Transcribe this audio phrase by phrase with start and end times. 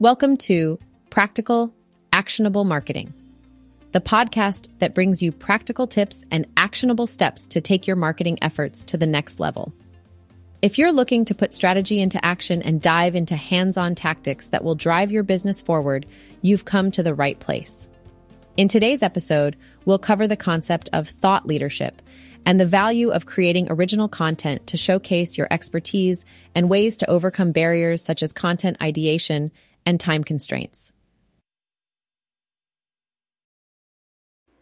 [0.00, 0.78] Welcome to
[1.10, 1.74] Practical,
[2.10, 3.12] Actionable Marketing,
[3.92, 8.82] the podcast that brings you practical tips and actionable steps to take your marketing efforts
[8.84, 9.74] to the next level.
[10.62, 14.64] If you're looking to put strategy into action and dive into hands on tactics that
[14.64, 16.06] will drive your business forward,
[16.40, 17.90] you've come to the right place.
[18.56, 19.54] In today's episode,
[19.84, 22.00] we'll cover the concept of thought leadership
[22.46, 26.24] and the value of creating original content to showcase your expertise
[26.54, 29.52] and ways to overcome barriers such as content ideation
[29.84, 30.92] and time constraints.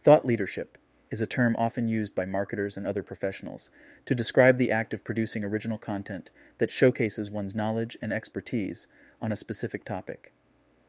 [0.01, 0.77] Thought leadership
[1.11, 3.69] is a term often used by marketers and other professionals
[4.05, 8.87] to describe the act of producing original content that showcases one's knowledge and expertise
[9.21, 10.33] on a specific topic.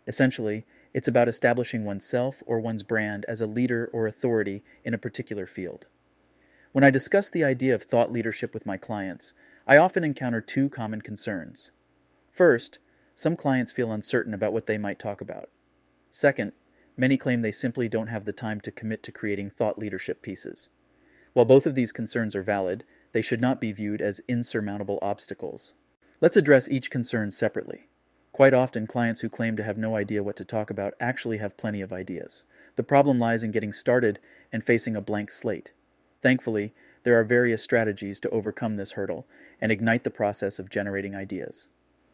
[0.07, 4.99] Essentially, it's about establishing oneself or one's brand as a leader or authority in a
[4.99, 5.87] particular field.
[6.73, 9.33] When I discuss the idea of thought leadership with my clients,
[9.67, 11.71] I often encounter two common concerns.
[12.31, 12.79] First,
[13.21, 15.51] some clients feel uncertain about what they might talk about.
[16.11, 16.53] Second,
[16.97, 20.71] many claim they simply don't have the time to commit to creating thought leadership pieces.
[21.35, 25.75] While both of these concerns are valid, they should not be viewed as insurmountable obstacles.
[26.23, 27.91] Let's address each concern separately.
[28.33, 31.59] Quite often, clients who claim to have no idea what to talk about actually have
[31.59, 32.45] plenty of ideas.
[32.77, 34.19] The problem lies in getting started
[34.51, 35.73] and facing a blank slate.
[36.23, 39.27] Thankfully, there are various strategies to overcome this hurdle
[39.61, 41.69] and ignite the process of generating ideas.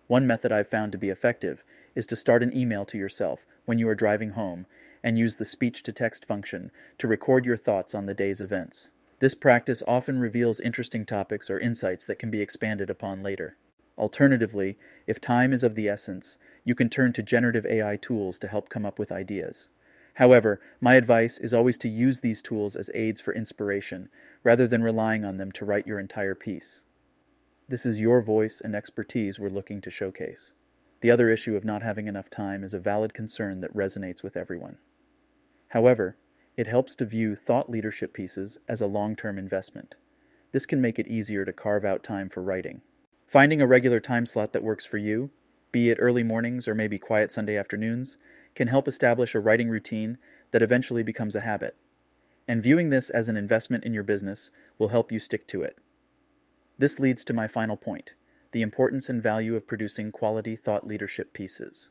[0.06, 3.78] One method I've found to be effective is to start an email to yourself when
[3.78, 4.66] you are driving home
[5.02, 8.90] and use the speech to text function to record your thoughts on the day's events.
[9.18, 13.56] This practice often reveals interesting topics or insights that can be expanded upon later.
[13.98, 18.48] Alternatively, if time is of the essence, you can turn to generative AI tools to
[18.48, 19.70] help come up with ideas.
[20.14, 24.08] However, my advice is always to use these tools as aids for inspiration
[24.44, 26.82] rather than relying on them to write your entire piece.
[27.68, 30.52] This is your voice and expertise we're looking to showcase.
[31.00, 34.36] The other issue of not having enough time is a valid concern that resonates with
[34.36, 34.78] everyone.
[35.70, 36.16] However,
[36.56, 39.96] it helps to view thought leadership pieces as a long term investment.
[40.52, 42.82] This can make it easier to carve out time for writing.
[43.26, 45.30] Finding a regular time slot that works for you,
[45.72, 48.16] be it early mornings or maybe quiet Sunday afternoons,
[48.54, 50.18] can help establish a writing routine
[50.52, 51.74] that eventually becomes a habit.
[52.46, 55.78] And viewing this as an investment in your business will help you stick to it.
[56.78, 58.14] This leads to my final point
[58.52, 61.90] the importance and value of producing quality thought leadership pieces.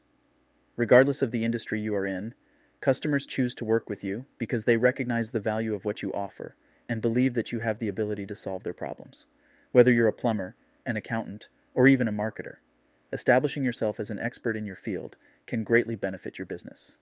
[0.75, 2.33] Regardless of the industry you are in,
[2.81, 6.55] customers choose to work with you because they recognize the value of what you offer
[6.87, 9.27] and believe that you have the ability to solve their problems.
[9.71, 12.57] Whether you're a plumber, an accountant, or even a marketer,
[13.11, 16.97] establishing yourself as an expert in your field can greatly benefit your business.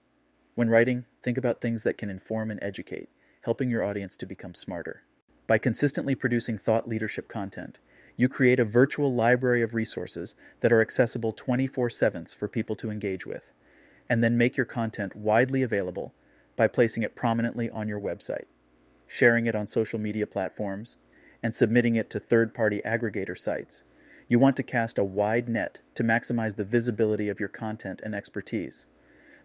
[0.55, 3.09] When writing, think about things that can inform and educate,
[3.41, 5.03] helping your audience to become smarter.
[5.45, 7.79] By consistently producing thought leadership content,
[8.15, 12.89] you create a virtual library of resources that are accessible 24 7 for people to
[12.89, 13.51] engage with,
[14.09, 16.13] and then make your content widely available
[16.55, 18.45] by placing it prominently on your website,
[19.07, 20.97] sharing it on social media platforms,
[21.41, 23.83] and submitting it to third party aggregator sites.
[24.29, 28.15] You want to cast a wide net to maximize the visibility of your content and
[28.15, 28.85] expertise.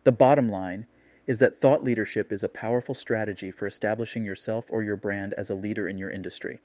[0.04, 0.86] The bottom line
[1.28, 5.50] is that thought leadership is a powerful strategy for establishing yourself or your brand as
[5.50, 6.59] a leader in your industry.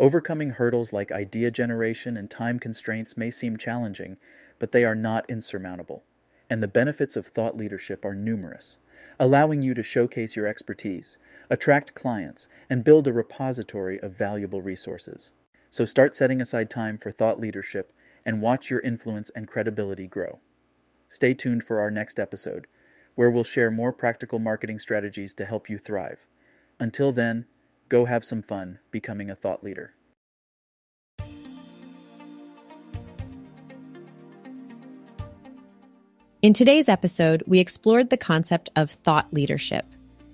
[0.00, 4.16] Overcoming hurdles like idea generation and time constraints may seem challenging,
[4.58, 6.02] but they are not insurmountable.
[6.50, 8.78] And the benefits of thought leadership are numerous,
[9.20, 11.16] allowing you to showcase your expertise,
[11.48, 15.30] attract clients, and build a repository of valuable resources.
[15.70, 17.92] So start setting aside time for thought leadership
[18.26, 20.40] and watch your influence and credibility grow.
[21.08, 22.66] Stay tuned for our next episode
[23.14, 26.26] where we'll share more practical marketing strategies to help you thrive.
[26.80, 27.46] Until then,
[27.88, 29.94] go have some fun becoming a thought leader.
[36.42, 39.86] In today's episode, we explored the concept of thought leadership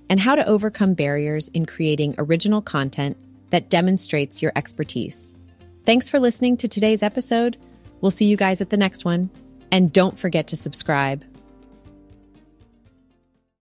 [0.09, 3.17] and how to overcome barriers in creating original content
[3.51, 5.37] that demonstrates your expertise.
[5.85, 7.57] Thanks for listening to today's episode.
[8.01, 9.31] We'll see you guys at the next one.
[9.71, 11.25] And don't forget to subscribe.